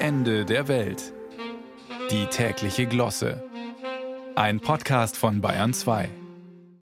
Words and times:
Ende 0.00 0.44
der 0.44 0.68
Welt. 0.68 1.12
Die 2.12 2.26
tägliche 2.26 2.86
Glosse. 2.86 3.42
Ein 4.36 4.60
Podcast 4.60 5.16
von 5.16 5.40
Bayern 5.40 5.74
2. 5.74 6.08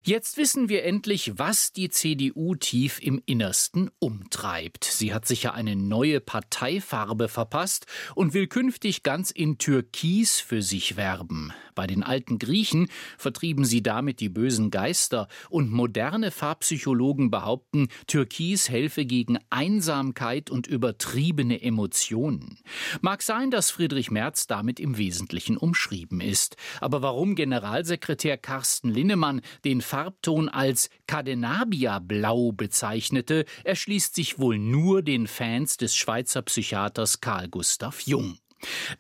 Jetzt 0.05 0.37
wissen 0.37 0.69
wir 0.69 0.85
endlich, 0.85 1.33
was 1.39 1.73
die 1.73 1.89
CDU 1.89 2.57
tief 2.57 3.01
im 3.01 3.23
Innersten 3.25 3.91
umtreibt. 4.01 4.85
Sie 4.85 5.15
hat 5.15 5.27
sich 5.27 5.45
ja 5.45 5.55
eine 5.55 5.77
neue 5.77 6.21
Parteifarbe 6.21 7.29
verpasst 7.29 7.87
und 8.15 8.35
will 8.35 8.49
künftig 8.49 9.03
ganz 9.03 9.31
in 9.31 9.57
Türkis 9.57 10.39
für 10.39 10.61
sich 10.61 10.99
werben. 10.99 11.55
Bei 11.77 11.87
den 11.87 12.03
alten 12.03 12.39
Griechen 12.39 12.89
vertrieben 13.19 13.65
sie 13.65 13.83
damit 13.83 14.19
die 14.19 14.31
bösen 14.31 14.71
Geister 14.71 15.29
und 15.51 15.71
moderne 15.71 16.33
Farbpsychologen 16.33 17.31
behaupten, 17.31 17.89
Türkis 18.09 18.69
helfe 18.69 19.05
gegen 19.05 19.39
Einsamkeit 19.51 20.51
und 20.51 20.67
übertriebene 20.67 21.63
Emotionen. 21.63 22.59
Mag 23.03 23.23
sein, 23.23 23.51
dass 23.51 23.71
Friedrich 23.71 24.11
Merz 24.11 24.47
damit 24.47 24.81
im 24.81 24.97
Wesentlichen 24.97 25.59
umschrieben 25.59 26.23
ist. 26.23 26.57
Aber 26.81 27.03
warum 27.03 27.35
Generalsekretär 27.35 28.39
Carsten 28.39 28.89
Linnemann 28.89 29.43
den 29.67 29.83
Farbton 29.83 30.49
als 30.49 30.89
Cadenabia-Blau 31.07 32.53
bezeichnete, 32.53 33.45
erschließt 33.65 34.15
sich 34.15 34.39
wohl 34.39 34.59
nur 34.59 35.03
den 35.03 35.27
Fans 35.27 35.77
des 35.77 35.95
Schweizer 35.95 36.41
Psychiaters 36.41 37.21
Carl 37.21 37.49
Gustav 37.49 38.01
Jung. 38.01 38.39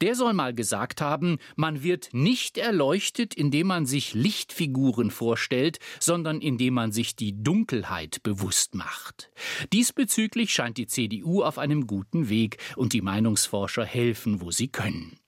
Der 0.00 0.14
soll 0.14 0.32
mal 0.32 0.54
gesagt 0.54 1.00
haben, 1.00 1.38
man 1.56 1.82
wird 1.82 2.10
nicht 2.12 2.58
erleuchtet, 2.58 3.34
indem 3.34 3.68
man 3.68 3.86
sich 3.86 4.14
Lichtfiguren 4.14 5.10
vorstellt, 5.10 5.78
sondern 6.00 6.40
indem 6.40 6.74
man 6.74 6.92
sich 6.92 7.16
die 7.16 7.42
Dunkelheit 7.42 8.22
bewusst 8.22 8.74
macht. 8.74 9.30
Diesbezüglich 9.72 10.52
scheint 10.52 10.76
die 10.76 10.86
CDU 10.86 11.42
auf 11.42 11.58
einem 11.58 11.86
guten 11.86 12.28
Weg 12.28 12.58
und 12.76 12.92
die 12.92 13.02
Meinungsforscher 13.02 13.84
helfen, 13.84 14.40
wo 14.40 14.50
sie 14.50 14.68
können. 14.68 15.18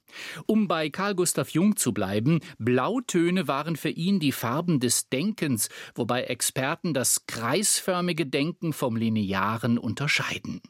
Um 0.47 0.69
bei 0.69 0.91
Carl 0.91 1.15
Gustav 1.15 1.51
Jung 1.51 1.77
zu 1.77 1.93
bleiben, 1.93 2.41
Blautöne 2.59 3.49
waren 3.49 3.77
für 3.77 3.91
ihn 3.91 4.21
die 4.21 4.33
Farben 4.33 4.81
des 4.81 5.09
Denkens, 5.09 5.69
wobei 5.95 6.25
Experten 6.25 6.95
das 6.95 7.27
kreisförmige 7.27 8.27
Denken 8.27 8.73
vom 8.73 8.97
linearen 8.97 9.79
unterscheiden. 9.79 10.61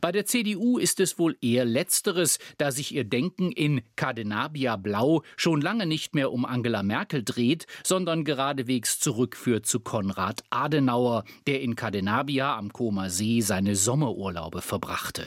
Bei 0.00 0.12
der 0.12 0.26
CDU 0.26 0.78
ist 0.78 1.00
es 1.00 1.18
wohl 1.18 1.36
eher 1.40 1.64
letzteres, 1.64 2.38
da 2.58 2.70
sich 2.72 2.94
ihr 2.94 3.04
Denken 3.04 3.52
in 3.52 3.82
Cadenabia 3.96 4.76
Blau 4.76 5.22
schon 5.36 5.60
lange 5.60 5.86
nicht 5.86 6.14
mehr 6.14 6.32
um 6.32 6.44
Angela 6.44 6.82
Merkel 6.82 7.22
dreht, 7.24 7.66
sondern 7.84 8.24
geradewegs 8.24 8.98
zurückführt 8.98 9.66
zu 9.66 9.80
Konrad 9.80 10.42
Adenauer, 10.50 11.24
der 11.46 11.60
in 11.60 11.76
Cadenabia 11.76 12.56
am 12.56 12.72
Koma 12.72 13.08
See 13.08 13.40
seine 13.40 13.76
Sommerurlaube 13.76 14.62
verbrachte. 14.62 15.26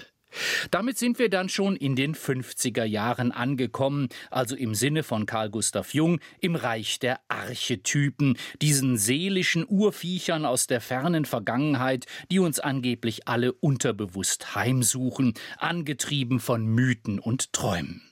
Damit 0.71 0.97
sind 0.97 1.19
wir 1.19 1.29
dann 1.29 1.49
schon 1.49 1.75
in 1.75 1.95
den 1.95 2.15
50er 2.15 2.83
Jahren 2.83 3.31
angekommen, 3.31 4.09
also 4.29 4.55
im 4.55 4.75
Sinne 4.75 5.03
von 5.03 5.25
Carl 5.25 5.49
Gustav 5.49 5.93
Jung 5.93 6.19
im 6.39 6.55
Reich 6.55 6.99
der 6.99 7.19
Archetypen, 7.27 8.37
diesen 8.61 8.97
seelischen 8.97 9.65
Urviechern 9.67 10.45
aus 10.45 10.67
der 10.67 10.81
fernen 10.81 11.25
Vergangenheit, 11.25 12.05
die 12.31 12.39
uns 12.39 12.59
angeblich 12.59 13.27
alle 13.27 13.53
unterbewusst 13.53 14.55
heimsuchen, 14.55 15.33
angetrieben 15.57 16.39
von 16.39 16.65
Mythen 16.65 17.19
und 17.19 17.53
Träumen. 17.53 18.08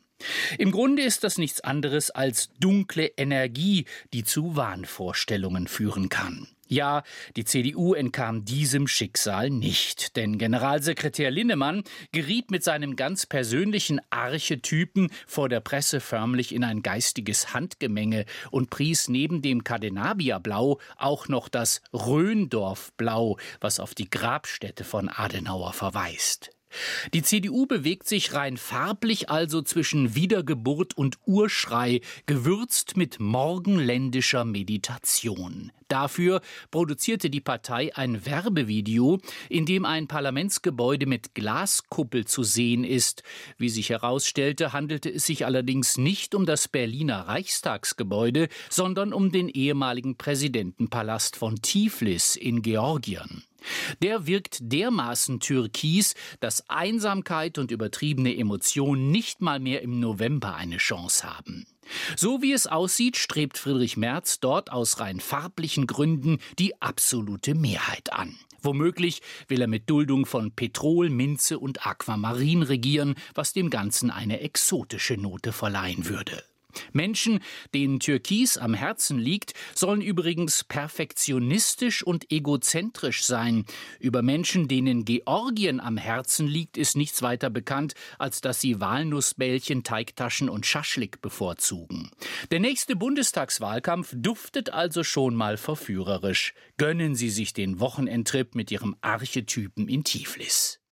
Im 0.57 0.71
Grunde 0.71 1.03
ist 1.03 1.23
das 1.23 1.37
nichts 1.37 1.61
anderes 1.61 2.11
als 2.11 2.49
dunkle 2.59 3.05
Energie, 3.17 3.85
die 4.13 4.23
zu 4.23 4.55
Wahnvorstellungen 4.55 5.67
führen 5.67 6.09
kann. 6.09 6.47
Ja, 6.69 7.03
die 7.37 7.45
CDU 7.45 7.93
entkam 7.93 8.43
diesem 8.43 8.87
Schicksal 8.87 9.49
nicht, 9.49 10.17
denn 10.17 10.37
Generalsekretär 10.37 11.31
Linnemann 11.31 11.83
geriet 12.11 12.51
mit 12.51 12.61
seinem 12.61 12.97
ganz 12.97 13.25
persönlichen 13.25 14.01
Archetypen 14.09 15.09
vor 15.25 15.47
der 15.47 15.61
Presse 15.61 16.01
förmlich 16.01 16.53
in 16.53 16.65
ein 16.65 16.81
geistiges 16.81 17.53
Handgemenge 17.53 18.25
und 18.51 18.69
pries 18.69 19.07
neben 19.07 19.41
dem 19.41 19.63
Cadenabia-Blau 19.63 20.79
auch 20.97 21.29
noch 21.29 21.47
das 21.47 21.81
Rhöndorf-Blau, 21.93 23.37
was 23.61 23.79
auf 23.79 23.95
die 23.95 24.09
Grabstätte 24.09 24.83
von 24.83 25.07
Adenauer 25.07 25.71
verweist. 25.71 26.56
Die 27.13 27.23
CDU 27.23 27.65
bewegt 27.65 28.07
sich 28.07 28.33
rein 28.33 28.57
farblich 28.57 29.29
also 29.29 29.61
zwischen 29.61 30.15
Wiedergeburt 30.15 30.97
und 30.97 31.17
Urschrei, 31.25 32.01
gewürzt 32.25 32.97
mit 32.97 33.19
morgenländischer 33.19 34.45
Meditation. 34.45 35.71
Dafür 35.87 36.41
produzierte 36.69 37.29
die 37.29 37.39
Partei 37.39 37.95
ein 37.95 38.25
Werbevideo, 38.25 39.19
in 39.47 39.65
dem 39.65 39.85
ein 39.85 40.07
Parlamentsgebäude 40.07 41.05
mit 41.05 41.33
Glaskuppel 41.33 42.25
zu 42.25 42.43
sehen 42.43 42.83
ist. 42.83 43.23
Wie 43.57 43.69
sich 43.69 43.89
herausstellte, 43.89 44.73
handelte 44.73 45.09
es 45.09 45.25
sich 45.25 45.45
allerdings 45.45 45.97
nicht 45.97 46.35
um 46.35 46.45
das 46.45 46.67
Berliner 46.67 47.27
Reichstagsgebäude, 47.27 48.49
sondern 48.69 49.13
um 49.13 49.31
den 49.31 49.47
ehemaligen 49.47 50.17
Präsidentenpalast 50.17 51.37
von 51.37 51.55
Tiflis 51.61 52.35
in 52.35 52.61
Georgien. 52.61 53.43
Der 54.01 54.27
wirkt 54.27 54.57
dermaßen 54.61 55.39
türkis, 55.39 56.15
dass 56.39 56.69
Einsamkeit 56.69 57.57
und 57.57 57.71
übertriebene 57.71 58.35
Emotionen 58.37 59.11
nicht 59.11 59.41
mal 59.41 59.59
mehr 59.59 59.81
im 59.81 59.99
November 59.99 60.55
eine 60.55 60.77
Chance 60.77 61.27
haben. 61.27 61.65
So 62.15 62.41
wie 62.41 62.51
es 62.51 62.67
aussieht, 62.67 63.17
strebt 63.17 63.57
Friedrich 63.57 63.97
Merz 63.97 64.39
dort 64.39 64.71
aus 64.71 64.99
rein 64.99 65.19
farblichen 65.19 65.87
Gründen 65.87 66.39
die 66.59 66.81
absolute 66.81 67.55
Mehrheit 67.55 68.11
an. 68.13 68.37
Womöglich 68.61 69.21
will 69.47 69.61
er 69.61 69.67
mit 69.67 69.89
Duldung 69.89 70.25
von 70.25 70.51
Petrol, 70.51 71.09
Minze 71.09 71.59
und 71.59 71.85
Aquamarin 71.85 72.63
regieren, 72.63 73.15
was 73.33 73.53
dem 73.53 73.69
Ganzen 73.69 74.09
eine 74.11 74.41
exotische 74.41 75.15
Note 75.15 75.53
verleihen 75.53 76.07
würde. 76.09 76.43
Menschen, 76.93 77.39
denen 77.73 77.99
Türkis 77.99 78.57
am 78.57 78.73
Herzen 78.73 79.19
liegt, 79.19 79.53
sollen 79.75 80.01
übrigens 80.01 80.63
perfektionistisch 80.63 82.03
und 82.03 82.31
egozentrisch 82.31 83.23
sein. 83.23 83.65
Über 83.99 84.21
Menschen, 84.21 84.67
denen 84.67 85.05
Georgien 85.05 85.79
am 85.79 85.97
Herzen 85.97 86.47
liegt, 86.47 86.77
ist 86.77 86.95
nichts 86.95 87.21
weiter 87.21 87.49
bekannt, 87.49 87.93
als 88.19 88.41
dass 88.41 88.61
sie 88.61 88.79
Walnussbällchen, 88.79 89.83
Teigtaschen 89.83 90.49
und 90.49 90.65
Schaschlik 90.65 91.21
bevorzugen. 91.21 92.11
Der 92.51 92.59
nächste 92.59 92.95
Bundestagswahlkampf 92.95 94.13
duftet 94.15 94.71
also 94.71 95.03
schon 95.03 95.35
mal 95.35 95.57
verführerisch. 95.57 96.53
Gönnen 96.77 97.15
Sie 97.15 97.29
sich 97.29 97.53
den 97.53 97.79
Wochenendtrip 97.79 98.55
mit 98.55 98.71
Ihrem 98.71 98.95
Archetypen 99.01 99.87
in 99.87 100.03
Tiflis. 100.03 100.79